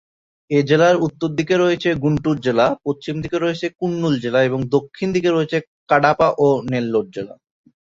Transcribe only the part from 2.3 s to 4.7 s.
জেলা, পশ্চিম দিকে রয়েছে কুর্নুল জেলা এবং